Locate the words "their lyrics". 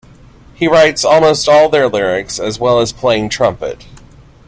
1.69-2.39